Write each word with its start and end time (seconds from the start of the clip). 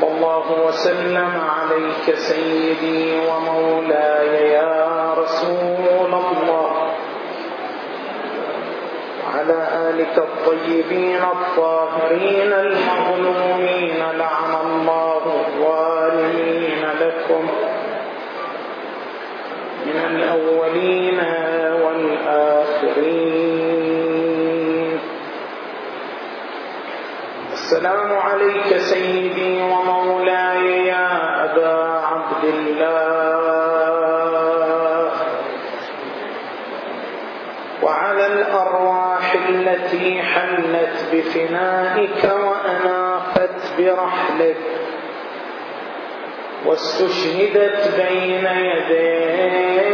صلى 0.00 0.08
الله 0.16 0.46
وسلم 0.66 1.32
عليك 1.56 2.14
سيدي 2.14 3.16
ومولاي 3.28 4.50
يا 4.52 5.14
رسول 5.18 6.12
الله 6.14 6.70
على 9.34 9.58
آلك 9.88 10.18
الطيبين 10.18 11.22
الطاهرين 11.22 12.52
المظلومين 12.52 13.98
لعن 14.18 14.52
الله 14.66 15.22
الظالمين 15.46 16.82
لكم 17.00 17.44
من 19.86 19.96
الأولين 20.10 21.20
والآخرين 21.82 23.56
السلام 27.52 28.10
عليك 28.18 28.76
سيدي 28.78 29.62
ومولاي. 29.62 29.85
بفنائك 41.12 42.24
وأناقت 42.24 43.60
برحلك 43.78 44.56
واستشهدت 46.66 47.94
بين 47.96 48.46
يديك. 48.46 49.86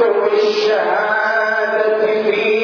سوى 0.00 0.32
الشهادة 0.42 1.98
في 2.24 2.59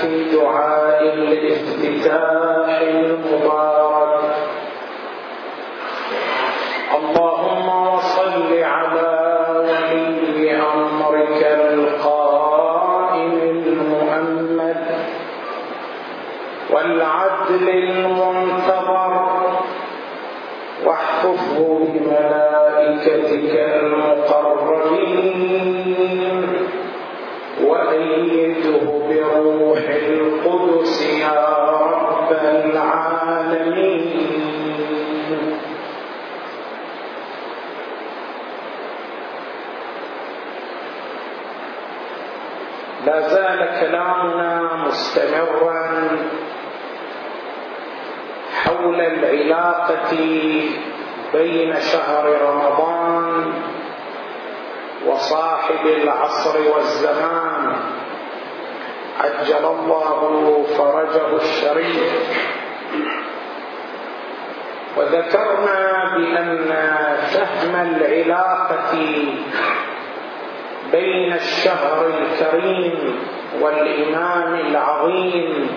في 0.00 0.24
دعاء 0.32 1.02
الافتتاح 1.14 2.80
المبارك. 2.80 4.34
اللهم 6.96 7.98
صل 8.00 8.62
على 8.62 9.15
والعدل 17.65 18.04
بين 51.36 51.80
شهر 51.80 52.24
رمضان 52.48 53.52
وصاحب 55.06 55.86
العصر 55.86 56.54
والزمان. 56.74 57.76
عجل 59.20 59.64
الله 59.64 60.18
فرجه 60.78 61.36
الشريف. 61.36 62.12
وذكرنا 64.96 65.80
بأن 66.16 66.72
فهم 67.32 67.74
العلاقة 67.74 68.92
بين 70.92 71.32
الشهر 71.32 72.06
الكريم 72.06 73.18
والإمام 73.60 74.54
العظيم 74.54 75.68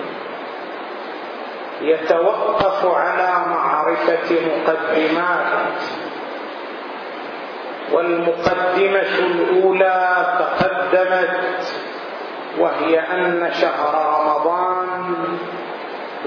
يتوقف 1.82 2.86
على 2.86 3.46
معرفة 3.48 4.36
مقدمات. 4.48 5.82
والمقدمة 7.92 9.18
الأولى 9.20 10.26
تقدمت 10.40 11.74
وهي 12.60 13.00
أن 13.00 13.50
شهر 13.54 14.20
رمضان 14.20 15.16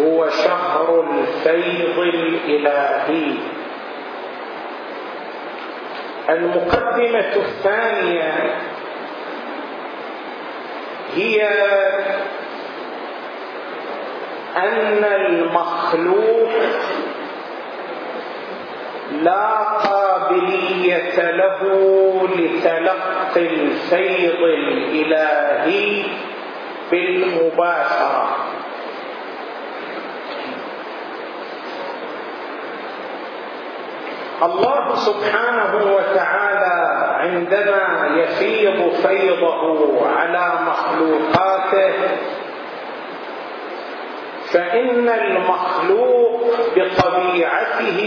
هو 0.00 0.28
شهر 0.28 1.04
الفيض 1.10 1.98
الإلهي. 1.98 3.34
المقدمة 6.28 7.32
الثانية 7.36 8.54
هي 11.14 11.48
أن 14.56 15.04
المخلوق 15.04 16.50
لا 19.12 19.48
قابلية 19.62 21.30
له 21.30 21.60
لتلقي 22.36 23.46
الفيض 23.46 24.40
الإلهي 24.42 26.02
بالمباشرة. 26.90 28.36
الله 34.42 34.94
سبحانه 34.96 35.94
وتعالى 35.94 36.74
عندما 37.20 38.08
يفيض 38.16 38.92
فيضه 38.92 40.08
على 40.16 40.52
مخلوقاته 40.66 41.92
فإن 44.52 45.08
المخلوق 45.08 46.42
بطبيعته 46.76 48.00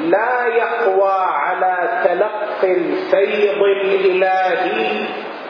لا 0.00 0.46
يقوى 0.46 1.12
على 1.20 2.02
تلقي 2.04 2.72
الفيض 2.72 3.62
الإلهي 3.62 5.06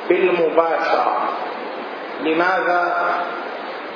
بالمباشرة 0.09 1.17
لماذا؟ 2.21 3.09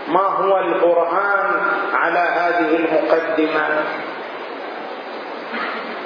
ما 0.09 0.21
هو 0.27 0.59
البرهان 0.59 1.61
على 1.95 2.19
هذه 2.19 2.77
المقدمة؟ 2.77 3.69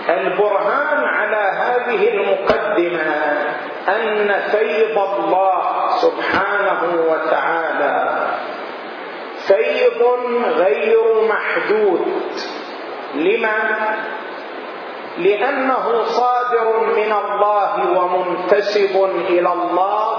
البرهان 0.08 1.04
على 1.04 1.36
هذه 1.36 2.08
المقدمة 2.08 3.36
أن 3.88 4.32
فيض 4.50 4.98
الله 4.98 5.88
سبحانه 5.96 7.04
وتعالى 7.08 8.25
فيض 9.46 10.02
غير 10.56 11.22
محدود. 11.28 12.06
لما؟ 13.14 13.58
لأنه 15.18 16.04
صادر 16.04 16.80
من 16.96 17.12
الله 17.12 17.98
ومنتسب 17.98 19.10
إلى 19.28 19.52
الله 19.52 20.16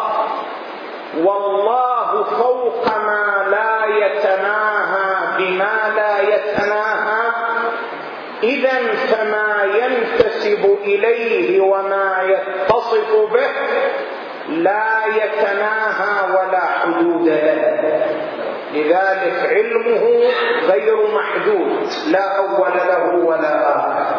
والله 1.17 2.23
فوق 2.23 2.97
ما 2.97 3.47
لا 3.51 3.85
يتناهى 4.05 5.37
بما 5.37 5.93
لا 5.95 6.21
يتناهى. 6.21 7.31
إذا 8.43 8.77
فما 8.93 9.63
ينتسب 9.63 10.77
إليه 10.83 11.61
وما 11.61 12.21
يتصف 12.23 13.15
به 13.33 13.51
لا 14.49 15.05
يتناهى 15.05 16.31
ولا 16.31 16.65
حدود 16.65 17.27
له. 17.27 18.16
لذلك 18.73 19.49
علمه 19.49 20.31
غير 20.67 20.95
محدود 21.15 21.89
لا 22.07 22.37
أول 22.37 22.71
له 22.87 23.25
ولا 23.25 23.75
آخر. 23.75 24.15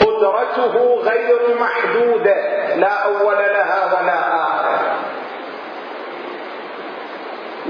قدرته 0.00 0.94
غير 1.02 1.38
محدوده 1.60 2.34
لا 2.74 2.92
أول 3.04 3.36
لها 3.38 4.00
ولا 4.00 4.18
آخر. 4.36 4.80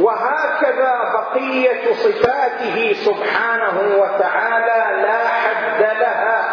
وهكذا 0.01 0.99
بقية 1.13 1.93
صفاته 1.93 2.93
سبحانه 2.93 3.97
وتعالى 3.99 5.03
لا 5.03 5.29
حد 5.29 5.81
لها 5.81 6.45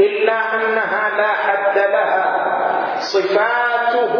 إلا 0.00 0.54
أنها 0.54 1.10
لا 1.16 1.32
حد 1.32 1.78
لها. 1.78 2.42
صفاته 3.02 4.14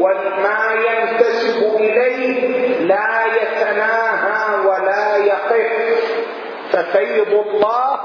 وما 0.00 0.62
ينتسب 0.88 1.74
إليه 1.74 2.68
لا 2.78 3.24
يتناهى 3.26 4.66
ولا 4.66 5.16
يقف. 5.16 6.24
ففيض 6.72 7.32
الله 7.46 8.00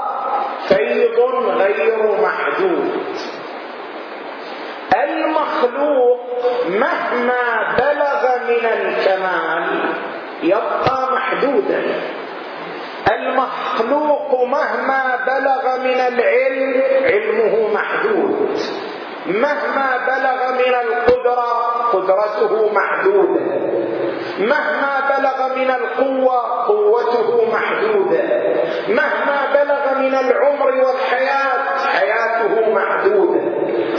فيض 0.68 1.18
غير 1.56 2.20
محدود. 2.22 3.02
المخلوق 4.94 6.20
مهما 6.68 7.76
بلغ 7.78 8.22
من 8.48 8.64
الكمال 8.66 9.94
يبقى 10.42 11.08
محدودا. 11.12 11.82
المخلوق 13.12 14.44
مهما 14.44 15.18
بلغ 15.26 15.78
من 15.78 16.00
العلم 16.00 16.82
علمه 17.04 17.68
محدود. 17.74 18.58
مهما 19.26 19.88
بلغ 20.06 20.52
من 20.52 20.74
القدرة 20.74 21.52
قدرته 21.92 22.72
محدودة. 22.72 23.40
مهما 24.38 24.94
بلغ 25.10 25.56
من 25.56 25.70
القوة 25.70 26.66
قوته 26.66 27.52
محدودة. 27.52 28.22
مهما 28.88 29.38
بلغ 29.54 29.98
من 29.98 30.14
العمر 30.14 30.66
والحياة 30.66 31.76
حياته 31.98 32.72
محدودة. 32.74 33.40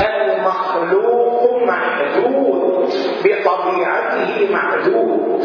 المخلوق 0.09 1.63
محدود 1.63 2.93
بطبيعته 3.23 4.49
محدود. 4.51 5.41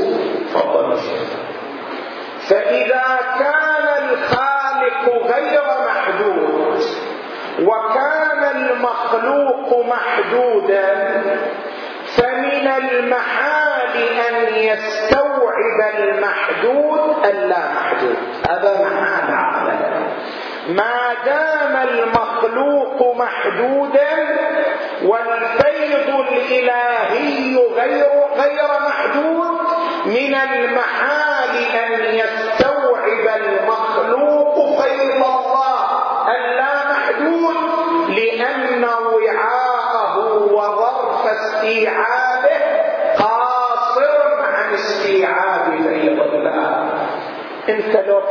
فإذا 2.49 3.19
كان 3.39 3.87
الخالق 4.05 5.05
غير 5.35 5.63
محدود 5.89 6.83
وكان 7.63 8.43
المخلوق 9.27 9.87
محدودا 9.87 11.23
فمن 12.17 12.69
المحال 12.69 13.97
أن 14.29 14.55
يستوعب 14.55 15.95
المحدود 15.99 17.27
اللامحدود 17.27 18.17
هذا 18.51 18.81
معنى 18.81 19.29
العقل. 19.29 19.73
ما 20.69 21.15
دام 21.25 21.77
المخلوق 21.89 23.17
محدودا 23.17 24.37
والفيض 25.03 26.09
الإلهي 26.29 27.57
غير 27.57 28.07
غير 28.37 28.69
محدود 28.89 29.57
من 30.07 30.35
المحال 30.35 31.51
أن 31.85 32.15
يستوعب 32.15 32.46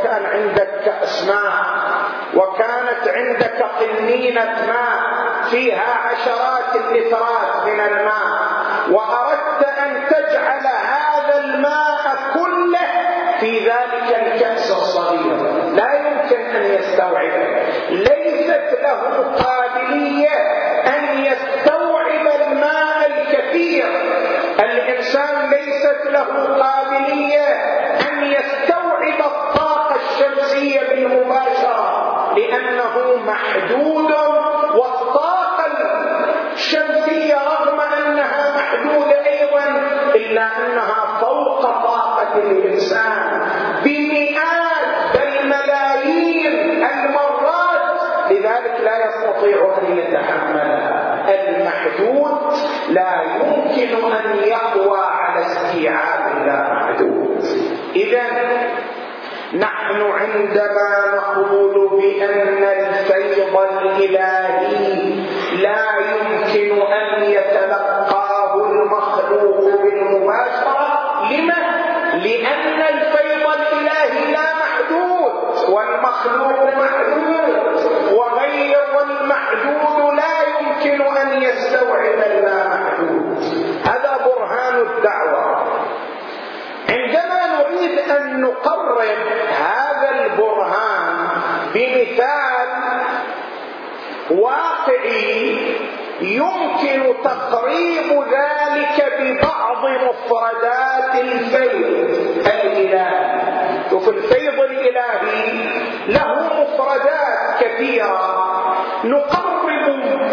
كان 0.06 0.26
عندك 0.26 0.70
كاس 0.84 1.24
ماء 1.26 1.66
وكانت 2.34 3.08
عندك 3.08 3.62
قنينة 3.62 4.44
ماء 4.44 5.00
فيها 5.50 5.94
عشرات 5.94 6.76
اللترات 6.76 7.66
من 7.66 7.80
الماء. 7.80 8.36
وأردت 8.90 9.68
أن 9.78 10.06
تجعل 10.08 10.66
هذا 10.66 11.38
الماء 11.38 12.16
كله 12.34 12.88
في 13.40 13.58
ذلك 13.58 14.08
الكأس 14.22 14.70
الصغير. 14.70 15.36
لا 15.74 15.94
يمكن 15.94 16.40
أن 16.56 16.64
يستوعبه. 16.64 17.62
ليست 17.90 18.78
له 18.82 19.34
قابلية 19.44 20.36
أن 20.96 21.24
يستوعب 21.24 22.26
الماء 22.42 23.06
الكثير. 23.06 23.86
الإنسان 24.60 25.50
ليست 25.50 26.06
له 26.06 26.58
قابلية 26.62 27.46
أن 28.08 28.24
يستوعب 28.24 29.20
الطاقة 29.20 29.65
الشمسية 29.94 30.80
بالمباشرة 30.88 32.34
لأنه 32.36 33.16
محدود 33.26 34.12
والطاقة 34.74 35.66
الشمسية 36.52 37.34
رغم 37.34 37.80
أنها 37.80 38.56
محدودة 38.56 39.26
أيضا 39.26 39.64
إلا 40.14 40.42
أنها 40.42 41.18
فوق 41.20 41.62
طاقة 41.62 42.38
الإنسان. 42.38 43.42
بمئات 43.84 45.14
بل 45.14 45.48
ملايين 45.48 46.84
المرات 46.84 48.00
لذلك 48.30 48.80
لا 48.84 49.06
يستطيع 49.06 49.76
أن 49.82 49.98
يتحملها 49.98 51.24
المحدود. 51.28 52.36
لا 52.88 53.22
يمكن 53.22 54.12
أن 54.12 54.38
يقوى 54.44 54.98
على 54.98 55.46
استيعاب 55.46 56.36
اللامحدود 56.36 57.44
إذا 57.96 58.22
نحن 59.54 60.00
عندما 60.02 61.14
نقول 61.14 62.00
بأن 62.00 62.64
الفيض 62.64 63.56
الإلهي 63.56 65.24
لا 65.62 65.86
يمكن 65.98 66.82
أن 66.92 67.22
يتلقاه 67.22 68.54
المخلوق 68.66 69.82
بالمباشرة 69.82 70.76
لما؟ 71.30 71.54
لأن 72.14 72.80
الفيض 72.94 73.46
الإلهي 73.46 74.32
لا 74.32 74.48
محدود 74.54 75.32
والمخلوق 75.70 76.74
محدود 76.76 77.56
وغير 78.12 78.78
والمحدود 78.96 80.14
لا 80.14 80.34
يمكن 80.58 81.02
أن 81.16 81.42
يستوعب 81.42 82.18
اللامحدود 82.26 83.38
هذا 83.88 84.18
برهان 84.26 84.80
الدعوة 84.80 85.66
عندما 86.88 87.36
أن 88.10 88.40
نقرب 88.40 88.98
هذا 89.58 90.10
البرهان 90.10 91.28
بمثال 91.74 92.68
واقعي 94.30 95.76
يمكن 96.20 97.14
تقريب 97.24 98.24
ذلك 98.32 99.12
ببعض 99.20 99.84
مفردات 99.86 101.14
الفيض 101.20 102.10
الإلهي. 102.46 103.40
شوف 103.90 104.08
الفيض 104.08 104.60
الإلهي 104.60 105.52
له 106.08 106.34
مفردات 106.62 107.60
كثيرة. 107.60 108.46
نقرب 109.04 109.66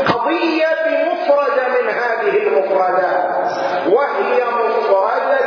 قضية 0.07 0.67
بمفردة 0.85 1.67
من 1.67 1.89
هذه 1.89 2.47
المفردات 2.47 3.51
وهي 3.87 4.43
مفردة 4.45 5.43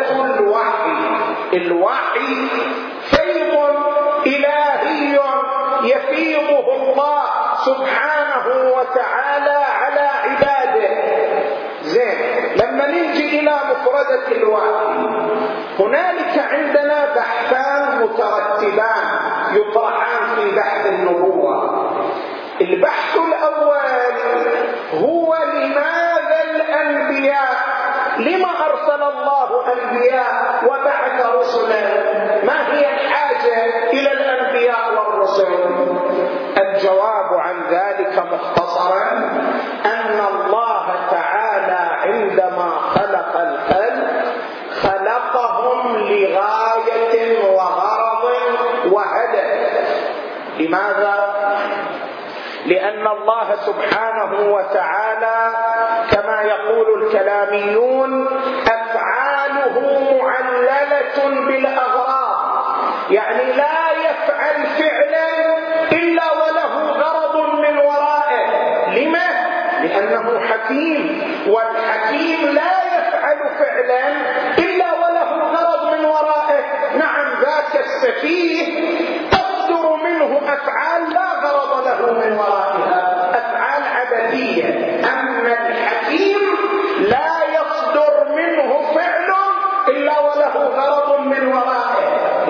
الوحي 1.56 2.48
فيض 3.10 3.56
إلهي 4.26 5.20
يفيضه 5.82 6.74
الله 6.74 7.22
سبحانه 7.66 8.46
وتعالى 8.76 9.64
على 9.80 10.08
عباده. 10.24 10.88
زين 11.82 12.18
لما 12.56 12.86
نجي 12.86 13.40
إلى 13.40 13.54
مفردة 13.70 14.28
الوحي 14.32 14.96
هنالك 15.78 16.38
عندنا 16.52 17.14
بحثان 17.16 18.02
مترتبان 18.02 19.04
يطرحان 19.52 20.26
في 20.36 20.56
بحث 20.56 20.86
النبوة. 20.86 21.56
البحث 22.60 23.16
الأول 23.16 23.76
هو 24.94 25.36
لماذا 25.54 26.42
الأنبياء 26.50 27.56
لما 28.18 28.48
أرسل 28.66 29.02
الله 29.02 29.72
أنبياء 29.72 30.64
وبعث 30.66 31.26
رسلا؟ 31.26 31.80
ما 32.44 32.72
هي 32.74 32.94
الحاجة 32.94 33.90
إلى 33.92 34.12
الأنبياء 34.12 34.94
والرسل؟ 34.94 35.46
الجواب 36.58 37.34
عن 37.34 37.62
ذلك 37.70 38.18
مختصرا 38.32 39.10
أن 39.84 40.20
الله 40.34 40.86
تعالى 41.10 41.90
عندما 42.02 42.70
خلق 42.94 43.36
الخلق 43.40 44.06
خلقهم 44.82 45.96
لغاية 45.96 47.44
وغرض 47.54 48.24
وهدف 48.92 49.76
لماذا؟ 50.58 51.26
لأن 52.66 53.06
الله 53.06 53.56
سبحانه 53.56 54.52
وتعالى 54.54 55.15
يقول 56.76 57.02
الكلاميون 57.06 58.26
أفعاله 58.66 59.76
معللة 60.22 61.46
بالأغراض. 61.46 62.36
يعني 63.10 63.52
لا 63.52 63.92
يفعل 63.92 64.66
فعلا 64.66 65.56
إلا 65.92 66.22
وله 66.32 66.90
غرض 66.90 67.36
من 67.58 67.78
ورائه. 67.78 68.46
لما؟ 68.90 69.28
لأنه 69.82 70.40
حكيم. 70.40 71.22
والحكيم 71.48 72.54
لا 72.54 72.72
يفعل 72.98 73.38
فعلا 73.58 74.08
إلا 74.58 74.86
وله 74.92 75.30
غرض 75.44 75.92
من 75.92 76.04
ورائه. 76.04 76.64
نعم 76.98 77.26
ذاك 77.40 77.84
السفيه 77.84 78.65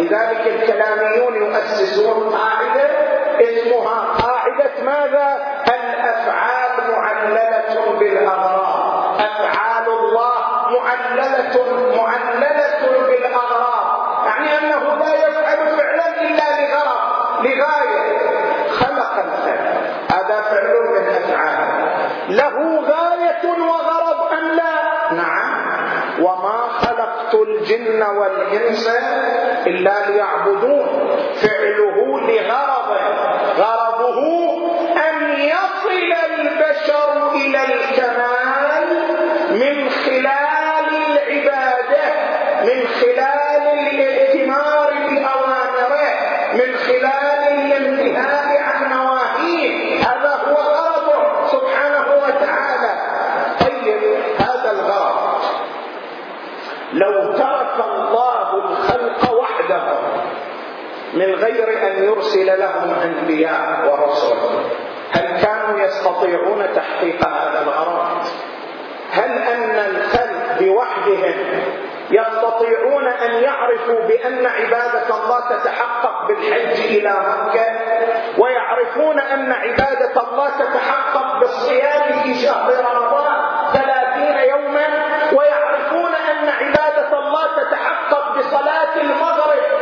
لذلك 0.06 0.46
الكلاميون 0.46 1.34
يؤسسون 1.34 2.34
قاعدة 2.34 2.90
اسمها 3.40 4.00
قاعدة 4.22 4.84
ماذا؟ 4.84 5.38
الأفعال 5.68 6.90
معللة 6.92 7.98
بالأغراض. 7.98 9.20
أفعال 9.20 9.86
الله 9.88 10.34
معللة 10.78 11.54
معللة 11.96 13.06
بالأغراض. 13.06 14.26
يعني 14.26 14.58
أنه 14.58 14.96
لا 14.96 15.14
يفعل 15.14 15.76
فعلا 15.76 16.20
إلا 16.22 16.46
لغرض. 16.60 17.44
لغاية 17.44 18.18
خلق 18.68 19.12
الفعل. 19.24 19.76
هذا 20.12 20.40
فعل 20.40 20.74
من 20.94 21.08
أفعال. 21.08 21.66
له 22.28 22.80
غاية 22.80 23.60
وغرض 23.60 24.32
أم 24.32 24.56
لا؟ 24.56 25.12
نعم. 25.12 25.66
وما 26.22 26.68
خلقت 26.80 27.34
الجن 27.34 28.02
والإنس 28.02 28.88
إلا 29.66 30.10
ليعبدون. 30.10 30.86
فعله 31.42 32.20
لغرض 32.20 32.96
غرضه 33.58 34.20
أن 35.08 35.38
يصل 35.38 36.12
البشر 36.30 37.30
إلى 37.32 37.60
الكمال 37.64 38.88
من 39.50 39.90
خلال 39.90 40.45
غير 61.46 61.86
أن 61.86 62.04
يرسل 62.04 62.58
لهم 62.58 62.94
أنبياء 63.02 63.88
ورسل. 63.88 64.36
هل 65.12 65.42
كانوا 65.42 65.80
يستطيعون 65.80 66.66
تحقيق 66.74 67.28
هذا 67.28 67.62
الغرض؟ 67.62 68.26
هل 69.12 69.30
أن 69.30 69.90
الخلق 69.90 70.58
بوحدهم 70.60 71.62
يستطيعون 72.10 73.06
أن 73.08 73.30
يعرفوا 73.42 74.00
بأن 74.08 74.46
عبادة 74.46 75.14
الله 75.24 75.40
تتحقق 75.48 76.26
بالحج 76.28 76.80
إلى 76.84 77.10
مكة 77.10 77.64
ويعرفون 78.38 79.20
أن 79.20 79.52
عبادة 79.52 80.22
الله 80.22 80.48
تتحقق 80.48 81.40
بالصيام 81.40 82.22
في 82.22 82.34
شهر 82.34 82.72
رمضان 82.94 83.36
ثلاثين 83.72 84.48
يوما 84.50 84.86
ويعرفون 85.32 86.14
أن 86.14 86.48
عبادة 86.48 87.18
الله 87.18 87.46
تتحقق 87.56 88.38
بصلاة 88.38 89.00
المغرب 89.00 89.75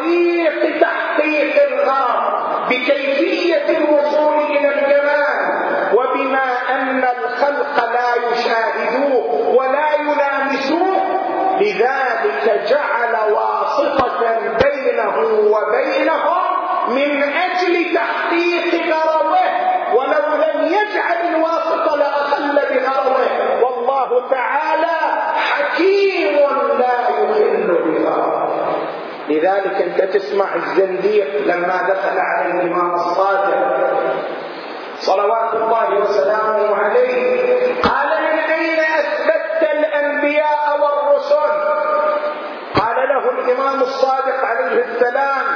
بطريق 0.00 0.80
تحقيق 0.80 1.62
الغرض 1.68 2.68
بكيفية 2.68 3.78
الوصول 3.78 4.38
إلى 4.38 4.68
الجمال 4.68 5.40
وبما 5.94 6.52
أن 6.70 7.04
الخلق 7.04 7.90
لا 7.92 8.32
يشاهدوه 8.32 9.48
ولا 9.56 9.94
يلامسوه 9.94 11.00
لذلك 11.60 12.60
جعل 12.68 13.32
واسطة 13.32 14.20
بينه 14.64 15.16
وبينهم 15.50 16.40
من 16.88 17.22
أجل 17.22 17.94
تحقيق 17.94 18.94
غرضه 18.94 19.40
ولو 19.94 20.36
لم 20.36 20.66
يجعل 20.66 21.34
الواسطة 21.34 21.96
لاخل 21.96 22.52
بغرضه 22.54 23.26
والله 23.62 24.28
تعالى 24.30 24.96
حكيم 25.36 26.36
لا 26.78 26.89
لذلك 29.30 29.74
أنت 29.82 30.00
تسمع 30.14 30.54
الزنديق 30.54 31.46
لما 31.46 31.76
دخل 31.88 32.18
على 32.18 32.50
الإمام 32.52 32.94
الصادق. 32.94 33.60
صلوات 34.98 35.54
الله 35.54 36.00
وسلامه 36.00 36.76
عليه. 36.76 37.82
قال 37.82 38.08
من 38.22 38.38
أين 38.38 38.80
أثبتت 38.80 39.62
الأنبياء 39.62 40.80
والرسل؟ 40.80 41.52
قال 42.80 42.96
له 42.96 43.30
الإمام 43.30 43.80
الصادق 43.80 44.44
عليه 44.44 44.84
السلام 44.84 45.49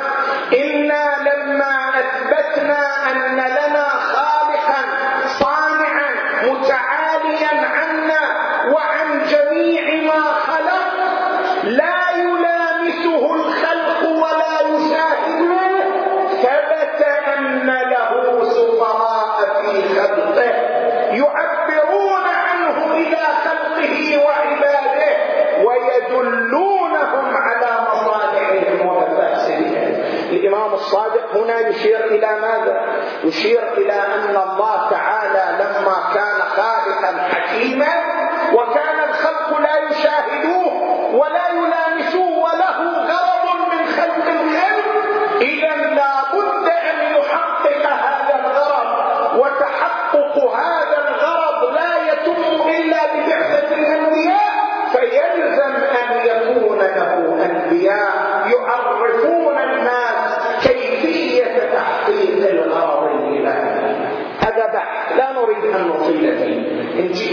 ماذا 33.34 33.73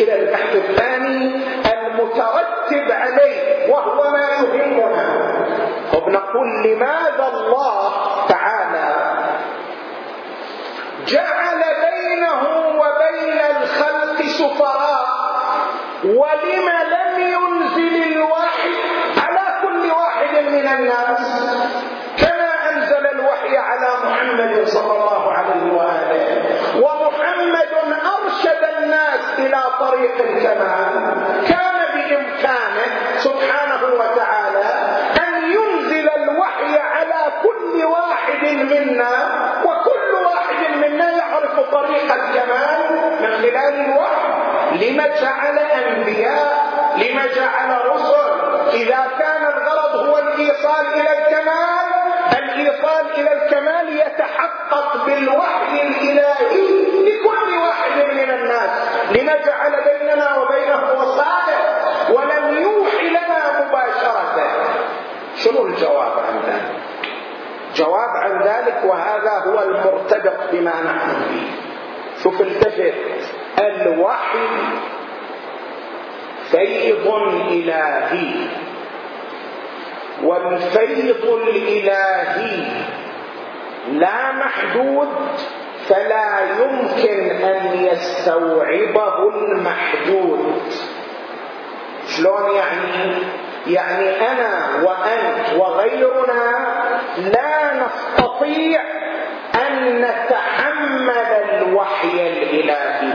إلى 0.04 0.16
البحث 0.24 0.56
الثاني 0.56 1.42
المترتب 1.74 2.92
عليه 2.92 3.72
وهو 3.72 4.12
ما 4.12 4.20
يهمنا 4.30 5.06
وبنقول 5.94 6.64
لماذا 6.66 7.28
الله 7.34 7.94
تعالى 8.28 9.12
جعل 11.08 11.62
بينه 11.82 12.42
وبين 12.80 13.40
الخلق 13.62 14.22
سفراء؟ 14.22 15.12
ولم 16.04 16.70
لم 16.70 17.20
ينزل 17.20 18.14
الوحي 18.16 18.74
على 19.18 19.62
كل 19.62 19.92
واحد 19.92 20.36
من 20.44 20.68
الناس 20.68 21.44
كما 22.18 22.70
أنزل 22.74 23.08
الوحي 23.08 23.58
على 23.58 23.88
محمد 24.06 24.68
صلى 24.68 24.92
الله 24.92 25.32
عليه 25.32 25.72
ومحمد 25.74 26.41
ارشد 28.52 28.84
الناس 28.84 29.40
إلى 29.40 29.64
طريق 29.80 30.16
الكمال 30.20 31.48
كان 31.48 31.78
بإمكانه 31.94 33.18
سبحانه 33.18 33.84
وتعالى 33.94 34.64
أن 35.28 35.52
ينزل 35.52 36.10
الوحي 36.10 36.78
على 36.78 37.32
كل 37.44 37.86
واحد 37.86 38.44
منا 38.44 39.30
وكل 39.66 40.26
واحد 40.26 40.76
منا 40.78 41.10
يعرف 41.12 41.60
طريق 41.60 42.14
الكمال 42.14 42.92
من 43.22 43.32
خلال 43.38 43.86
الوحي. 43.86 44.32
لما 44.74 45.08
جعل 45.08 45.60
أنبياء؟ 45.60 46.66
لما 46.98 47.28
جعل 47.28 47.86
رسل؟ 47.86 48.32
إذا 48.74 49.08
كان 49.20 49.44
الغرض 49.46 49.96
هو 49.96 50.18
الإيصال 50.18 50.86
إلى 50.94 51.10
الكمال 51.20 51.82
الإيصال 52.38 53.06
إلى 53.18 53.34
الكمال 53.34 53.96
يتحقق 54.00 55.06
بالوحي 55.06 55.84
من 55.84 56.22
الناس 59.16 59.38
لما 59.38 59.46
جعل 59.46 59.72
بيننا 59.72 60.38
وبينه 60.38 60.92
وصاله 61.00 61.60
ولم 62.10 62.62
يوحي 62.62 63.10
لنا 63.10 63.68
مباشرة. 63.68 64.48
شنو 65.36 65.66
الجواب 65.66 66.14
عن 66.20 66.40
ذلك؟ 66.48 66.82
جواب 67.76 68.10
عن 68.10 68.42
ذلك 68.42 68.82
وهذا 68.86 69.44
هو 69.46 69.62
المرتبط 69.62 70.52
بما 70.52 70.74
نحن 70.82 71.22
فيه. 71.30 71.48
شوف 72.24 72.42
التفت. 72.42 72.94
الوحي 73.60 74.48
فيض 76.52 77.08
إلهي 77.52 78.48
والفيض 80.24 81.26
الإلهي 81.26 82.66
لا 83.92 84.32
محدود 84.32 85.10
فلا 85.88 86.40
يمكن 86.60 87.46
أن 87.46 87.71
يستوعبه 88.02 89.30
المحدود. 89.30 90.62
شلون 92.08 92.56
يعني؟ 92.56 93.24
يعني 93.68 94.28
أنا 94.32 94.84
وأنت 94.84 95.60
وغيرنا 95.60 96.74
لا 97.18 97.86
نستطيع 97.86 98.82
أن 99.56 100.02
نتحمل 100.02 101.44
الوحي 101.54 102.28
الإلهي. 102.30 103.14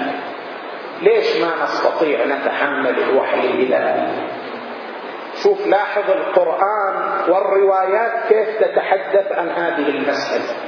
ليش 1.02 1.36
ما 1.36 1.64
نستطيع 1.64 2.24
نتحمل 2.24 2.94
الوحي 3.02 3.40
الإلهي؟ 3.40 4.06
شوف 5.42 5.66
لاحظ 5.66 6.10
القرآن 6.10 7.20
والروايات 7.28 8.12
كيف 8.28 8.48
تتحدث 8.60 9.32
عن 9.32 9.48
هذه 9.48 9.88
المسألة. 9.88 10.65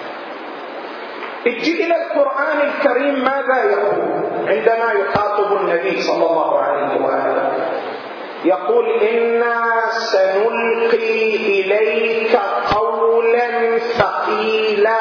إلى 1.47 1.95
القرآن 1.97 2.61
الكريم 2.61 3.25
ماذا 3.25 3.65
يقول؟ 3.71 4.29
عندما 4.49 4.93
يخاطب 4.93 5.57
النبي 5.57 6.03
صلى 6.03 6.27
الله 6.27 6.59
عليه 6.59 7.01
وآله. 7.05 7.53
يقول 8.45 8.91
إنا 9.03 9.65
سنلقي 9.89 11.37
إليك 11.37 12.39
قولا 12.75 13.79
ثقيلا. 13.79 14.99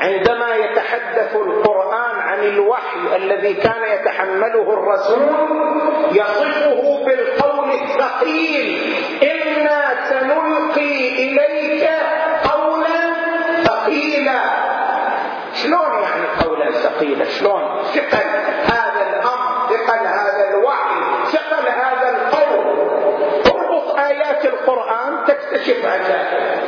عندما 0.00 0.54
يتحدث 0.56 1.36
القرآن 1.36 2.16
عن 2.16 2.38
الوحي 2.38 3.16
الذي 3.16 3.54
كان 3.54 3.82
يتحمله 3.92 4.72
الرسول 4.72 5.28
يصفه 6.12 7.04
بالقول 7.04 7.70
الثقيل 7.70 8.78
إنا 9.22 9.80
سنلقي 10.10 11.08
إليك 11.08 11.90
ثقل 17.38 18.28
هذا 18.64 19.02
الأمر 19.10 19.68
ثقل 19.68 20.06
هذا 20.06 20.48
الوحي 20.50 21.00
ثقل 21.32 21.68
هذا 21.68 22.08
القول. 22.10 22.78
اربط 23.46 23.98
آيات 23.98 24.44
القرآن 24.44 25.24
تكتشف 25.26 25.84
عجائب 25.84 26.60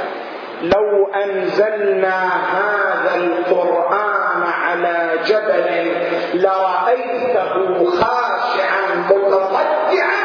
لو 0.63 1.07
أنزلنا 1.15 2.29
هذا 2.57 3.15
القرآن 3.17 4.43
على 4.43 5.19
جبل 5.27 5.93
لرأيته 6.35 7.85
خاشعا 7.91 8.95
متصدعا 9.11 10.21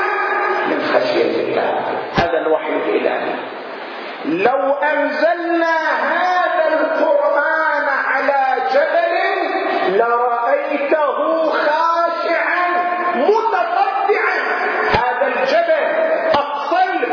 من 0.69 0.81
خشية 0.93 1.43
الله. 1.43 1.81
هذا 2.15 2.37
الوحي 2.37 2.69
الإلهي. 2.69 3.35
لو 4.25 4.73
أنزلنا 4.73 5.77
هذا 6.13 6.67
القرآن 6.67 7.87
على 8.07 8.55
جبل 8.73 9.15
لرايته 10.75 11.49
خاشعا 11.49 12.67
متصدعا 13.15 14.37
هذا 14.91 15.27
الجبل 15.27 15.85
الصلب 16.29 17.03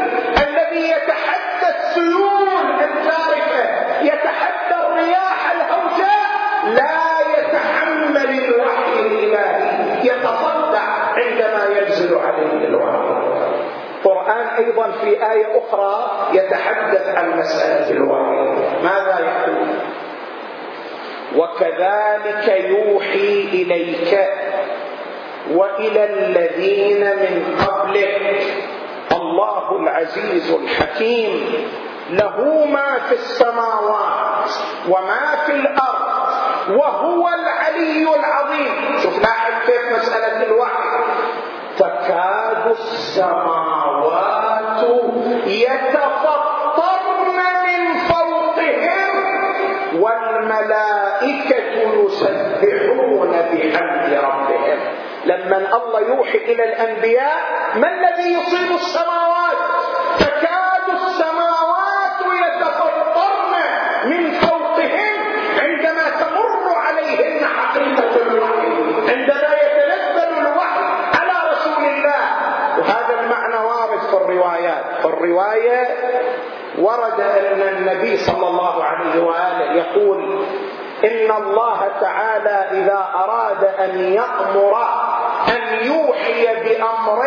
الذي 0.48 0.90
يتحدى 0.90 1.68
السيول 1.78 2.48
الجارفه 2.80 3.64
يتحدى 4.02 4.74
الرياح 4.86 5.50
الهوجاء 5.52 6.22
لا 6.64 7.20
يتحمل 7.38 8.44
الوحي 8.44 9.00
الإلهي 9.00 10.06
يتصدع 10.06 10.82
عندما 11.16 11.78
ينزل 11.78 12.18
عليه 12.18 12.66
الوحي. 12.66 13.22
القرآن 14.04 14.46
أيضا 14.58 14.90
في 14.90 15.30
آية 15.32 15.46
أخرى 15.58 16.10
يتحدث 16.32 17.08
عن 17.16 17.38
مسألة 17.38 17.90
الوحي. 17.90 18.36
ماذا 18.82 19.18
يقول 19.20 19.66
وكذلك 21.36 22.48
يوحي 22.48 23.48
إليك 23.52 24.28
وإلى 25.50 26.04
الذين 26.04 27.00
من 27.00 27.56
قبلك. 27.66 28.42
الله 29.12 29.76
العزيز 29.76 30.50
الحكيم. 30.50 31.54
له 32.10 32.64
ما 32.64 32.98
في 33.08 33.14
السماوات 33.14 34.50
وما 34.88 35.36
في 35.46 35.52
الأرض 35.52 36.12
وهو 36.70 37.28
العلي 37.28 38.06
العظيم. 38.14 38.98
شوف 39.02 39.22
لاحظ 39.22 39.52
كيف 39.66 39.98
مسألة 39.98 40.42
الوحي. 40.42 40.88
تكاد 41.78 42.66
السماوات 42.70 44.32
يتفطرن 45.46 46.41
والملائكة 50.00 51.74
يسبحون 52.04 53.30
بحمد 53.30 54.12
ربهم. 54.12 54.78
لما 55.24 55.56
الله 55.56 56.00
يوحي 56.00 56.38
إلى 56.38 56.64
الأنبياء 56.64 57.36
ما 57.76 57.88
الذي 57.88 58.32
يصيب 58.32 58.70
السماوات 58.74 59.31
وهذا 72.82 73.20
المعنى 73.20 73.56
وارد 73.66 74.00
في 74.00 74.16
الروايات. 74.16 74.84
في 75.02 75.04
الرواية 75.04 75.86
ورد 76.78 77.20
أن 77.20 77.60
النبي 77.62 78.16
صلى 78.16 78.48
الله 78.48 78.84
عليه 78.84 79.22
وآله 79.22 79.72
يقول 79.72 80.44
إن 81.04 81.30
الله 81.30 81.88
تعالى 82.00 82.82
إذا 82.82 83.08
أراد 83.14 83.64
أن 83.64 83.98
يأمر 84.00 84.86
أن 85.48 85.86
يوحي 85.86 86.46
بأمر 86.64 87.22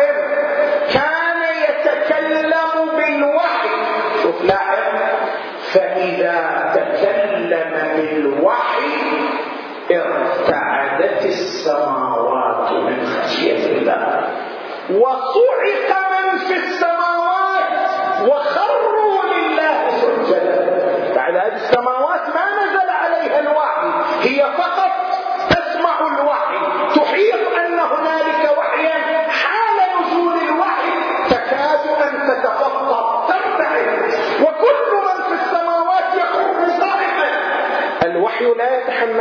كان 0.94 1.42
يتكلم 1.68 2.90
بالوحي. 2.96 3.68
شوف 4.22 4.42
لاحظ 4.42 4.96
فإذا 5.72 6.65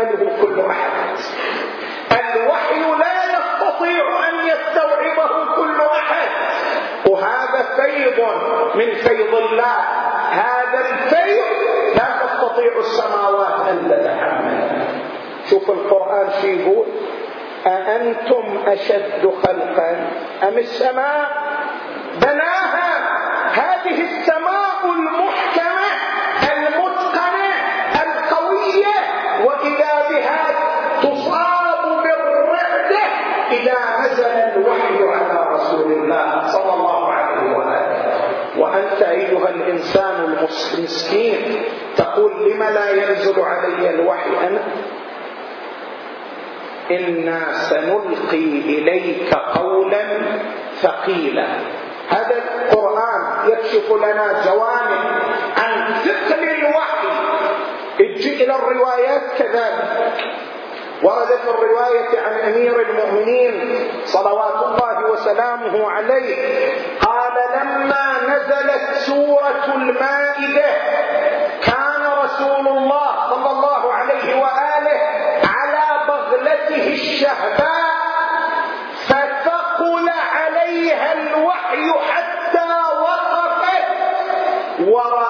يتحمله 0.01 0.41
كل 0.41 0.59
احد 0.59 1.17
الوحي 2.35 2.79
لا 2.99 3.23
يستطيع 3.25 4.29
أن 4.29 4.47
يستوعبه 4.47 5.55
كل 5.55 5.81
احد 5.81 6.29
وهذا 7.07 7.63
فيض 7.75 8.19
من 8.75 8.93
فيض 8.95 9.35
الله. 9.35 9.77
هذا 10.31 10.79
الفيض 10.79 11.45
لا 11.95 12.07
تستطيع 12.25 12.77
السماوات 12.79 13.67
أن 13.69 13.89
تتحمله 13.89 14.87
شوف 15.49 15.69
القرآن 15.69 16.29
شو 16.41 16.47
يقول 16.47 16.87
أأنتم 17.67 18.63
أشد 18.67 19.33
خلقا؟ 19.43 20.07
أم 20.43 20.57
السماء؟ 20.57 21.27
بناها 22.21 22.95
هذه 23.51 24.01
السماء 24.01 24.85
المحكمة 24.85 25.85
المتقنة 26.43 26.94
الإنسان 39.65 40.37
المسكين 40.73 41.63
تقول 41.97 42.51
لم 42.51 42.63
لا 42.63 42.91
ينزل 42.91 43.41
علي 43.41 43.89
الوحي 43.89 44.29
أنا 44.47 44.63
إنا 46.91 47.53
سنلقي 47.53 48.59
إليك 48.59 49.33
قولا 49.33 50.03
ثقيلا. 50.81 51.47
هذا 52.09 52.35
القرآن 52.35 53.49
يكشف 53.49 53.91
لنا 53.91 54.41
جوانب 54.45 55.03
عن 55.57 55.93
ثقل 55.93 56.43
الوحي 56.43 57.07
أجي 57.99 58.43
إلى 58.43 58.55
الروايات 58.55 59.21
كذلك. 59.37 60.17
وردت 61.03 61.41
الرواية 61.47 62.19
عن 62.25 62.33
أمير 62.53 62.81
المؤمنين 62.81 63.87
صلوات 64.05 64.55
الله 64.65 65.11
وسلامه 65.11 65.91
عليه 65.91 66.35
قال 67.01 67.33
لما 67.55 68.13
نزلت 68.27 68.95
سورة 68.97 69.65
المائدة 69.75 70.65
كان 71.65 72.11
رسول 72.23 72.67
الله 72.67 73.29
صلى 73.29 73.49
الله 73.51 73.93
عليه 73.93 74.35
وآله 74.35 74.99
على 75.43 76.07
بغلته 76.07 76.87
الشهباء 76.93 77.85
فثقل 79.07 80.09
عليها 80.35 81.13
الوحي 81.13 81.91
حتى 82.11 82.69
وقفت 83.01 83.85
ورأيت 84.79 85.24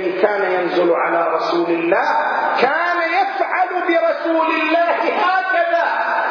الذي 0.00 0.20
كان 0.22 0.52
ينزل 0.52 0.92
على 0.94 1.28
رسول 1.34 1.70
الله 1.70 2.04
كان 2.60 2.98
يفعل 3.02 3.68
برسول 3.88 4.46
الله 4.46 4.96
هكذا 5.26 5.84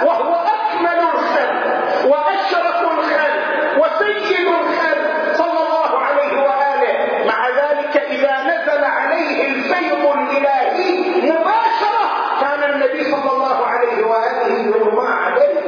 وهو 0.06 0.34
أكمل 0.36 1.00
الخلق 1.00 2.06
وأشرف 2.06 2.82
الخلق 2.82 3.44
وسيد 3.80 4.48
الخلق 4.48 5.34
صلى 5.34 5.60
الله 5.68 5.98
عليه 6.00 6.34
وآله. 6.42 7.26
مع 7.28 7.50
ذلك 7.50 7.98
إذا 7.98 8.34
نزل 8.44 8.84
عليه 8.84 9.48
الفيض 9.48 10.06
الإلهي 10.18 11.22
مباشرة 11.32 12.06
كان 12.42 12.64
النبي 12.74 13.04
صلى 13.04 13.32
الله 13.32 13.66
عليه 13.66 14.06
وآله 14.06 14.78
يغمى 14.78 15.08
عليه. 15.08 15.60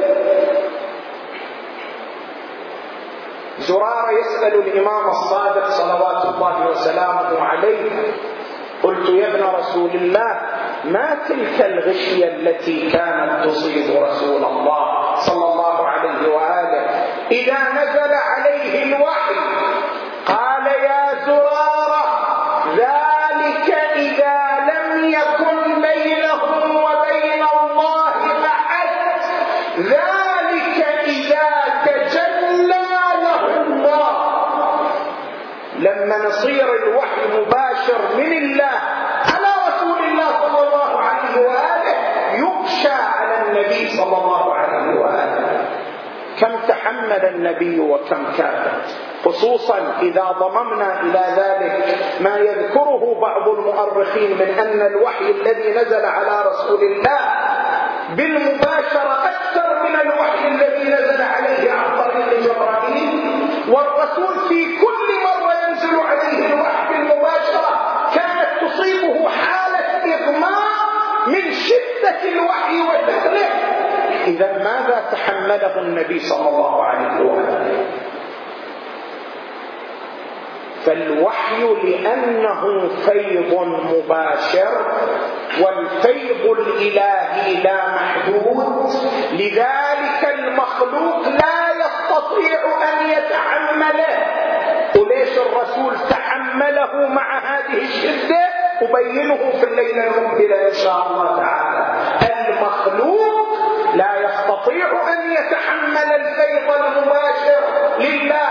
زرار 3.58 4.06
يسأل 4.20 4.54
الإمام 4.54 5.08
الصادق 5.08 5.68
صلوات 5.68 6.11
الله 6.42 6.70
وسلامه 6.70 7.40
عليه. 7.40 7.90
قلت 8.82 9.08
يا 9.08 9.28
ابن 9.28 9.42
رسول 9.58 9.90
الله 9.90 10.40
ما 10.84 11.18
تلك 11.28 11.60
الغشية 11.64 12.26
التي 12.28 12.90
كانت 12.90 13.44
تصيب 13.44 14.02
رسول 14.02 14.44
الله 14.44 15.14
صلى 15.16 15.44
الله 15.44 15.88
عليه 15.88 16.34
وآله؟ 16.34 16.86
إذا 17.30 17.58
نزل 17.72 18.12
عليه 18.14 18.82
الوحي 18.82 19.21
تحمل 47.18 47.34
النبي 47.34 47.80
وكم 47.80 48.32
كان. 48.38 48.64
خصوصا 49.24 49.78
إذا 50.02 50.24
ضممنا 50.38 51.00
إلى 51.00 51.24
ذلك 51.36 51.98
ما 52.20 52.36
يذكره 52.36 53.18
بعض 53.20 53.48
المؤرخين 53.48 54.30
من 54.30 54.58
أن 54.58 54.86
الوحي 54.86 55.30
الذي 55.30 55.72
نزل 55.72 56.04
على 56.04 56.42
رسول 56.50 56.82
الله 56.82 57.20
بالمباشرة 58.16 59.18
أكثر 59.24 59.82
من 59.88 60.00
الوحي 60.00 60.48
الذي 60.48 60.84
نزل 60.92 61.22
عليه 61.22 61.72
عن 61.72 61.98
طريق 61.98 62.40
جبرائيل 62.40 63.20
والرسول 63.68 64.48
في 64.48 64.64
كل 64.76 65.08
مرة 65.24 65.52
ينزل 65.68 66.00
عليه 66.00 66.46
الوحي 66.54 66.88
بالمباشرة 66.88 67.68
كانت 68.14 68.48
تصيبه 68.64 69.28
حالة 69.28 70.14
إغماء 70.14 70.62
من 71.26 71.52
شدة 71.52 72.28
الوحي 72.32 72.80
وثقله 72.80 73.71
إذا 74.26 74.52
ماذا 74.52 75.04
تحمله 75.12 75.78
النبي 75.78 76.18
صلى 76.18 76.48
الله 76.48 76.82
عليه 76.84 77.20
وسلم؟ 77.20 77.86
فالوحي 80.84 81.62
لأنه 81.62 82.88
فيض 82.88 83.54
مباشر 83.64 84.70
والفيض 85.60 86.50
الإلهي 86.58 87.62
لا 87.62 87.88
محدود 87.94 88.90
لذلك 89.32 90.34
المخلوق 90.38 91.28
لا 91.28 91.62
يستطيع 91.82 92.60
أن 92.92 93.10
يتحمله. 93.10 94.16
وليش 94.96 95.38
الرسول 95.38 95.94
تحمله 96.10 97.08
مع 97.08 97.38
هذه 97.38 97.78
الشدة؟ 97.82 98.42
أبينه 98.82 99.50
في 99.60 99.64
الليلة 99.64 100.06
المقبلة 100.06 100.68
إن 100.68 100.74
شاء 100.74 101.06
الله 101.06 101.36
تعالى. 101.36 101.86
المخلوق 102.48 103.31
يستطيع 104.42 105.12
أن 105.12 105.32
يتحمل 105.32 106.12
الفيض 106.14 106.70
المباشر 106.70 107.60
لله. 107.98 108.48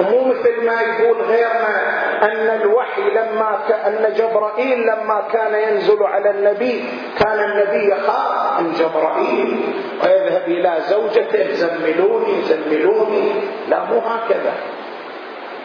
ومو 0.00 0.24
مثل 0.24 0.66
ما 0.66 0.80
يقول 0.80 1.22
غيرنا 1.22 2.02
أن 2.22 2.60
الوحي 2.60 3.02
لما 3.10 3.58
أن 3.86 4.14
جبرائيل 4.16 4.80
لما 4.80 5.22
كان 5.32 5.54
ينزل 5.54 6.02
على 6.02 6.30
النبي 6.30 6.84
كان 7.18 7.38
النبي 7.38 7.92
يخاف 7.92 8.60
من 8.60 8.72
جبرائيل. 8.72 9.74
ويذهب 10.04 10.42
إلى 10.46 10.76
زوجته 10.80 11.52
زملوني 11.52 12.42
زملوني. 12.42 13.32
لا 13.68 13.84
مو 13.84 13.98
هكذا. 13.98 14.52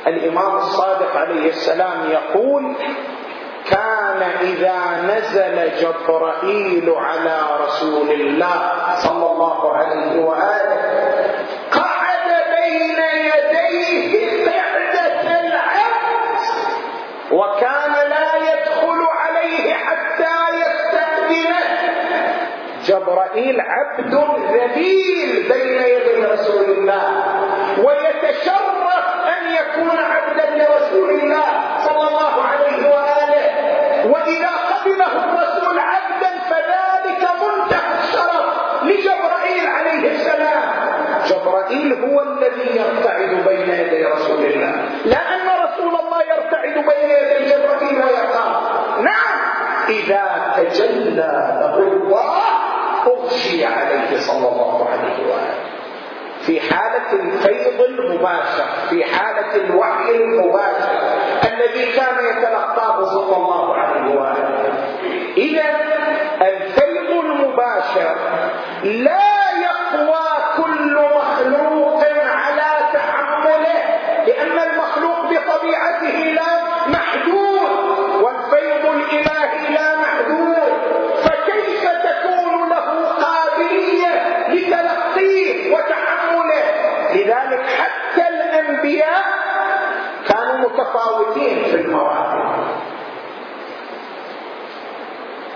الإمام 0.07 0.57
الصادق 0.57 1.17
عليه 1.17 1.49
السلام 1.49 2.11
يقول 2.11 2.75
كان 3.69 4.21
إذا 4.41 4.77
نزل 5.01 5.71
جبرائيل 5.81 6.89
على 6.97 7.37
رسول 7.65 8.11
الله 8.11 8.71
صلى 9.03 9.25
الله 9.31 9.73
عليه 9.73 10.19
وآله 10.25 10.77
قعد 11.71 12.27
بين 12.57 12.99
يديه 13.31 14.45
قعدة 14.51 15.39
العبد 15.39 16.39
وكان 17.31 17.93
لا 18.09 18.29
يدخل 18.35 18.99
عليه 19.19 19.73
حتى 19.73 20.35
يستأذنه. 20.61 21.57
جبرائيل 22.85 23.61
عبد 23.61 24.13
ذليل 24.51 25.47
بين 25.53 25.81
يدي 25.83 26.25
رسول 26.25 26.65
الله 26.65 27.23
ويتشرف 27.83 28.87
أن 29.37 29.51
يكون 29.55 29.97
عبدا 29.99 30.45
لرسول 30.65 31.09
الله 31.09 31.45
صلى 31.85 32.07
الله 32.07 32.41
عليه 32.43 32.66
جبرائيل 41.47 41.93
هو 41.93 42.21
الذي 42.21 42.77
يرتعد 42.79 43.29
بين 43.47 43.69
يدي 43.69 44.05
رسول 44.05 44.45
الله. 44.45 44.73
لا 45.05 45.17
أن 45.17 45.47
رسول 45.63 45.95
الله 45.95 46.21
يرتعد 46.21 46.73
بين 46.73 47.09
يدي 47.09 47.45
جبرائيل 47.49 47.95
ويخاف 47.95 48.57
نعم. 49.01 49.37
إذا 49.89 50.53
تجلى 50.57 51.57
له 51.61 51.77
الله 51.77 52.41
أغشي 53.07 53.65
عليه 53.65 54.19
صلى 54.19 54.47
الله 54.47 54.89
عليه 54.89 55.27
وآله. 55.27 55.57
في 56.41 56.59
حالة 56.59 57.13
الفيض 57.13 57.81
المباشر 57.81 58.65
في 58.89 59.03
حالة 59.03 59.55
الوحي 59.55 60.11
المباشر 60.15 60.99
الذي 61.43 61.85
كان 61.91 62.25
يتلقاه 62.25 63.05
صلى 63.05 63.35
الله 63.37 63.73
عليه 63.75 64.15
وآله. 64.15 64.73
إذا 65.37 65.63
الفيض 66.41 67.09
المباشر 67.25 68.15
لا 68.83 69.37
يقوى 69.61 70.26
بطبيعته 76.07 76.33
لا 76.33 76.67
محدود 76.87 77.69
والفيض 78.23 78.85
الإلهي 78.85 79.73
لا 79.73 79.95
محدود. 79.95 80.73
فكيف 81.23 81.83
تكون 81.83 82.69
له 82.69 82.87
قابلية 83.23 84.13
لتلقيه 84.49 85.73
وتحمله؟ 85.73 86.63
لذلك 87.13 87.65
حتى 87.65 88.27
الأنبياء 88.27 89.37
متفاوتين 90.57 91.63
في 91.63 91.75
المراتب 91.75 92.67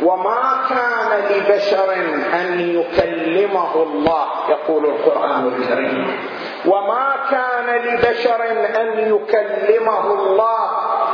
وما 0.01 0.61
كان 0.69 1.09
لبشر 1.29 1.93
أن 2.33 2.59
يكلمه 2.59 3.83
الله 3.83 4.25
يقول 4.49 4.85
القرآن 4.85 5.47
الكريم. 5.47 6.19
وما 6.65 7.15
كان 7.31 7.75
لبشر 7.75 8.43
أن 8.81 8.99
يكلمه 8.99 10.13
الله 10.13 10.69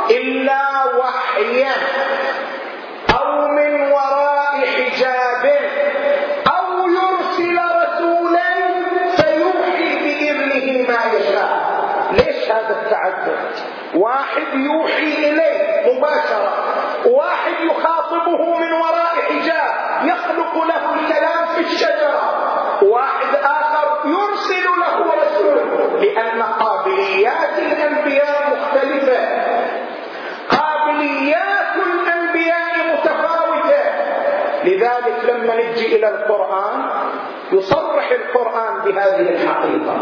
إلا 0.09 0.61
وحيا 0.99 1.71
أو 3.19 3.47
من 3.47 3.91
وراء 3.91 4.65
حجاب 4.65 5.59
أو 6.47 6.87
يرسل 6.87 7.57
رسولا 7.57 8.49
فيوحي 9.17 9.95
بإذنه 9.99 10.87
ما 10.87 10.99
يشاء. 11.13 11.67
ليش 12.11 12.51
هذا 12.51 12.81
التعدد؟ 12.81 13.37
واحد 13.95 14.53
يوحي 14.53 15.29
إليه 15.29 15.93
مباشرة 15.93 16.51
واحد 17.05 17.53
يخاطبه 17.61 18.57
من 18.57 18.71
وراء 18.73 19.15
حجاب 19.29 19.73
يخلق 20.03 20.63
له 20.65 20.93
الكلام 20.93 21.45
في 21.55 21.59
الشجرة 21.61 22.21
واحد 22.83 23.35
آخر 23.35 23.87
يرسل 24.05 24.63
له 24.63 25.13
رسول 25.23 25.86
لأن 26.01 26.41
قابليات 26.41 27.59
الأنبياء 27.59 28.57
مختلفة. 28.57 29.17
قابليات 30.49 31.75
الأنبياء 31.75 32.73
متفاوتة. 32.93 33.83
لذلك 34.63 35.17
لما 35.29 35.55
نجي 35.55 35.95
إلى 35.95 36.07
القرآن 36.09 36.89
يصرح 37.51 38.11
القرآن 38.11 38.79
بهذه 38.85 39.29
الحقيقة. 39.29 39.95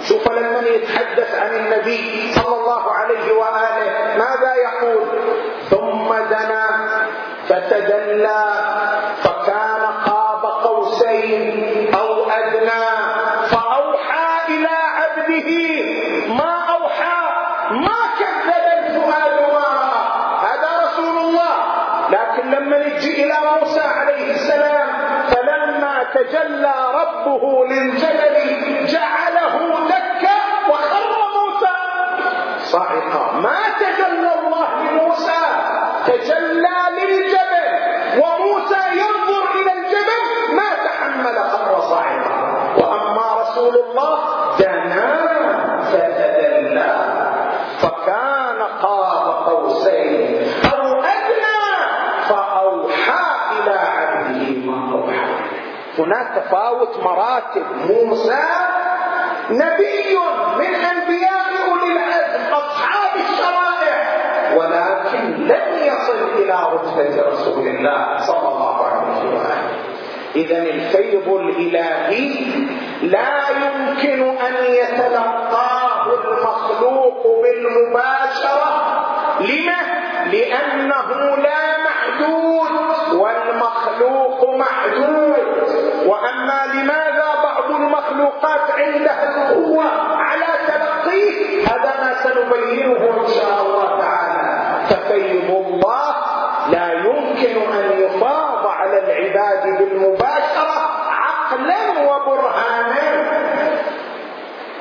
شوف 0.00 0.32
لما 0.32 0.60
يتحدث 0.74 1.34
عن 1.34 1.56
النبي 1.56 2.32
صلى 2.32 2.54
الله 2.54 2.92
عليه 2.92 3.32
وآله 3.32 4.16
ماذا 4.18 4.54
يقول؟ 4.54 5.06
ثم 5.70 6.14
دنا 6.14 6.66
فتدلى 7.48 8.44
ربه 27.17 27.65
للجبل 27.65 27.96
مراتب 57.18 57.66
موسى 57.90 58.44
نبي 59.50 60.18
من 60.58 60.74
أنبياء 60.74 61.46
أولي 61.70 61.92
العزم 61.92 62.52
أصحاب 62.54 63.10
الشرائع 63.16 63.96
ولكن 64.56 65.46
لم 65.46 65.86
يصل 65.86 66.28
إلى 66.38 66.56
رتبة 66.72 67.22
رسول 67.32 67.66
الله 67.66 68.18
صلى 68.26 68.48
الله 68.48 68.84
عليه 68.86 69.28
واله 69.28 69.70
اذا 70.36 70.58
الفيض 70.58 71.28
الإلهي 71.28 72.34
لا 73.02 73.48
يمكن 73.48 74.22
أن 74.38 74.54
يتلقاه 74.64 76.06
المخلوق 76.14 77.26
بالمباشرة. 77.42 78.68
لما 79.40 79.80
لأنه 80.32 81.36
لا 81.36 81.78
محدود 81.88 82.70
والمخلوق 83.12 84.54
محدود 84.54 85.38
وأما 86.06 86.60
لماذا؟ 86.74 87.07
المخلوقات 88.18 88.70
عندها 88.70 89.50
القوه 89.50 89.84
على 90.16 90.46
تلقيه 90.66 91.62
هذا 91.68 91.94
ما 92.00 92.14
سنبينه 92.22 93.20
إن 93.20 93.28
شاء 93.28 93.62
الله 93.62 94.00
تعالى. 94.00 94.84
ففيض 94.88 95.50
الله 95.50 96.14
لا 96.70 96.92
يمكن 96.92 97.72
أن 97.72 98.00
يفاض 98.02 98.66
على 98.66 98.98
العباد 98.98 99.78
بالمباشرة 99.78 100.80
عقلا 101.10 101.90
وبرهانا. 102.08 103.28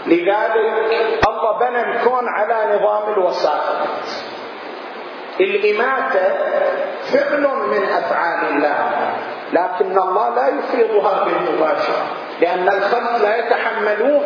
لذلك 0.05 1.19
الله 1.27 1.59
بنى 1.59 1.81
الكون 1.91 2.29
على 2.29 2.77
نظام 2.77 3.13
الوسائط 3.13 3.87
الإماتة 5.39 6.33
فعل 7.11 7.41
من 7.41 7.83
أفعال 7.83 8.47
الله 8.49 8.77
لكن 9.53 9.97
الله 9.99 10.35
لا 10.35 10.47
يفيضها 10.47 11.23
بالمباشرة. 11.23 12.26
لأن 12.41 12.67
الخلق 12.67 13.17
لا 13.21 13.37
يتحملون. 13.37 14.23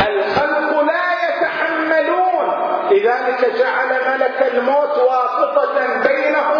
الخلق 0.00 0.80
لا 0.80 1.04
يتحملون. 1.28 2.46
لذلك 2.90 3.52
جعل 3.58 3.88
ملك 3.88 4.52
الموت 4.54 4.98
واسطة 4.98 6.02
بينه 6.02 6.50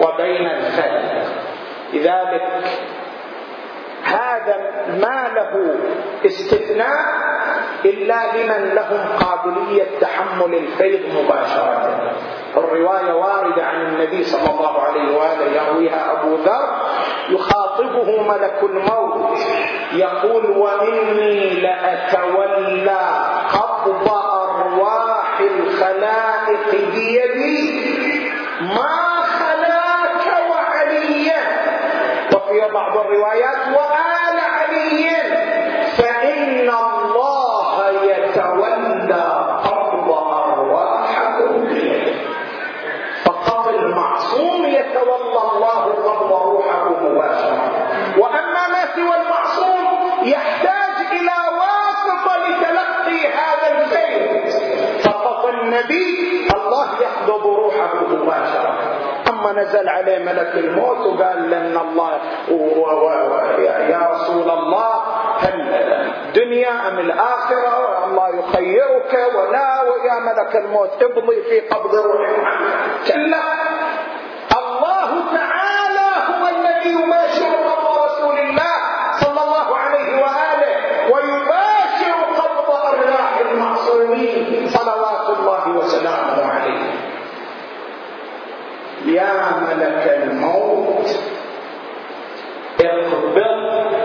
وبين 0.00 0.46
الخلق. 0.50 1.26
لذلك 1.92 2.64
هذا 4.04 4.56
ما 4.88 5.28
له 5.34 5.76
استثناء 6.26 7.28
إلا 7.84 8.14
لمن 8.36 8.74
لهم 8.74 9.00
قابلية 9.20 9.86
تحمل 10.00 10.54
الفيض 10.54 11.00
مباشرة. 11.14 12.12
الرواية 12.56 13.12
واردة 13.12 13.64
عن 13.64 13.80
النبي 13.86 14.24
صلى 14.24 14.50
الله 14.50 14.82
عليه 14.82 15.16
وآله 15.18 15.62
يرويها 15.62 16.12
أبو 16.12 16.34
ذر 16.36 16.68
يخاطبه 17.28 18.22
ملك 18.22 18.58
الموت 18.62 19.38
يقول 19.92 20.50
وإني 20.50 21.60
لأتولى 21.60 23.00
قبض 23.52 24.08
أرواح 24.08 25.40
الخلائق 25.40 26.70
بيدي 26.94 28.30
ما 28.60 29.22
خلاك 29.22 30.26
وعليا. 30.50 31.42
وفي 32.34 32.72
بعض 32.74 32.96
الروايات 32.96 33.77
النبي 55.90 56.48
الله 56.54 56.88
يقبض 57.00 57.46
روحه 57.46 57.94
مباشرة. 58.10 58.74
أما 59.30 59.52
نزل 59.52 59.88
عليه 59.88 60.18
ملك 60.18 60.52
الموت 60.54 60.98
وقال 61.06 61.50
لأن 61.50 61.76
الله 61.76 62.20
يا 63.90 64.08
رسول 64.12 64.50
الله 64.50 65.02
هل 65.40 65.60
الدنيا 66.26 66.88
أم 66.88 66.98
الآخرة؟ 66.98 68.04
الله 68.06 68.28
يخيرك 68.28 69.12
ولا 69.34 69.82
ويا 69.82 70.18
ملك 70.20 70.56
الموت 70.56 71.02
ابضي 71.02 71.42
في 71.42 71.60
قبض 71.60 71.94
روح 71.94 72.30
كلا 73.08 73.42
الله 74.58 75.10
تعالى 75.36 76.08
هو 76.28 76.48
الذي 76.48 76.90
يباشر 76.90 77.52
قبض 77.68 78.04
رسول 78.04 78.38
الله 78.38 78.74
صلى 79.20 79.40
الله 79.44 79.76
عليه 79.76 80.22
وآله 80.22 81.12
ويباشر 81.12 82.14
قبض 82.38 82.70
أرواح 82.70 83.38
المعصومين 83.50 84.68
صلوات 84.68 85.38
الله 85.38 85.68
وسلامه 85.76 86.44
عليه 86.52 86.80
يا 89.06 89.32
ملك 89.68 90.22
الموت 90.22 91.08
اقبض 92.80 93.38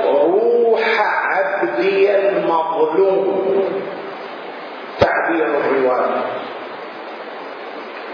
روح 0.05 0.83
عبدي 1.25 2.15
المظلوم 2.17 3.63
تعبير 4.99 5.45
الرواية 5.45 6.23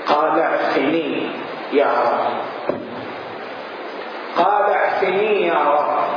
قال 0.07 0.39
اعفني 0.99 1.31
يا 1.73 1.85
رب. 1.85 2.75
قال 4.37 4.73
اعفني 4.73 5.47
يا 5.47 5.53
رب. 5.53 6.09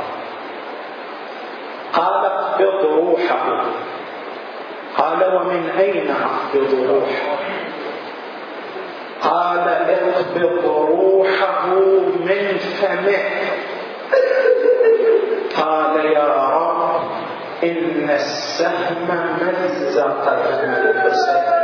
قال 1.93 2.25
اقبض 2.25 2.85
روحه. 2.85 3.65
قال 4.97 5.35
ومن 5.35 5.69
أين 5.79 6.11
أقبض 6.11 6.73
روحه؟ 6.89 7.37
قال 9.21 9.67
اقبض 9.67 10.65
روحه 10.65 11.65
من 12.25 12.57
فمه. 12.57 13.23
قال 15.57 16.05
يا 16.05 16.49
رب 16.49 17.01
إن 17.63 18.09
السهم 18.09 19.07
مزق 19.41 20.27
الحسين 20.27 21.63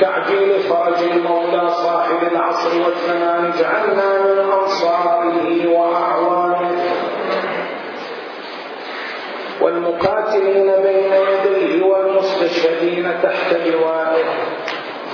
بتعجيل 0.00 0.60
فرج 0.60 1.02
المولى 1.12 1.70
صاحب 1.70 2.32
العصر 2.32 2.70
والزمان 2.86 3.52
اجعلنا 3.52 4.24
من 4.24 4.52
أنصاره 4.52 5.68
وأعوانه. 5.68 6.82
والمقاتلين 9.60 10.72
بين 10.82 11.12
يديه 11.12 11.84
والمستشهدين 11.86 13.12
تحت 13.22 13.52
لوائه. 13.52 14.24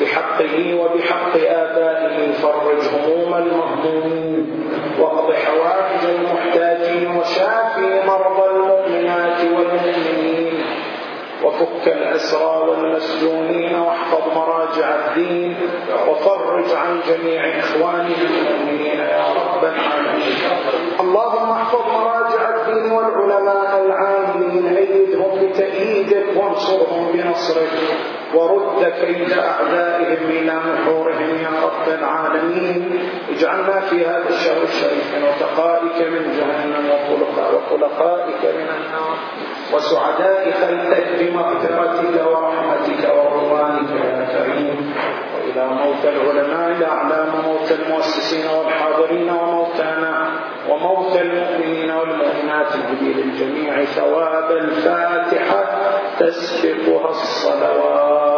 بحقه 0.00 0.74
وبحق 0.74 1.34
آبائه 1.36 2.32
فرج 2.32 2.82
هموم 2.94 3.34
المهمومين. 3.34 4.66
واقض 5.00 5.32
حوائج 5.32 6.02
المحتاجين 6.14 7.16
وشافي 7.16 8.06
مرضى 8.06 8.50
المؤمنات 8.50 9.40
والمؤمنين. 9.40 10.55
وفك 11.44 11.84
الأسرى 11.86 12.56
والمسجونين 12.68 13.74
واحفظ 13.78 14.22
مراجع 14.36 14.88
الدين 14.94 15.56
وفرج 16.08 16.68
عن 16.74 17.00
جميع 17.08 17.58
إخوانه 17.58 18.16
المؤمنين 18.30 18.98
يا 18.98 19.24
رب 19.36 19.64
العالمين. 19.64 20.36
اللهم 21.00 21.50
احفظ 21.50 21.84
مراجع 21.98 22.35
والعلماء 22.92 23.84
العاملين 23.86 24.76
أيدهم 24.76 25.30
بتأييدك 25.42 26.26
وانصرهم 26.36 27.12
بنصرك 27.12 27.72
ورد 28.34 28.82
كيد 29.00 29.32
أعدائهم 29.32 30.28
إلى 30.30 30.52
نحورهم 30.52 31.34
يا 31.42 31.52
رب 31.64 31.98
العالمين. 31.98 32.82
اجعلنا 33.36 33.80
في 33.80 34.06
هذا 34.06 34.28
الشهر 34.28 34.62
الشريف 34.62 35.14
من 35.14 35.22
وتقائك 35.22 36.08
من 36.08 36.22
جهنم 36.38 36.84
وخلقائك 37.54 38.42
من 38.44 38.68
النار 38.76 39.16
وسعداء 39.74 40.50
خلقك 40.50 41.08
بمغفرتك 41.20 42.26
ورحمتك 42.26 43.02
ورضوانك 43.16 43.90
يا 43.90 44.28
كريم. 44.32 44.94
وإلى 45.46 45.66
موت 45.66 46.04
العلماء 46.04 46.68
الأعلام 46.76 47.28
موت 47.44 47.72
المؤسسين 47.72 48.46
والحاضرين 48.50 49.30
وموتانا 49.30 50.28
وموت 50.70 51.16
المؤمنين 51.16 51.90
والمؤمنات 51.90 52.66
الجديد 52.74 53.18
الجميع 53.18 53.84
ثواب 53.84 54.50
الفاتحة 54.50 55.64
تسبقها 56.18 57.10
الصلوات. 57.10 58.35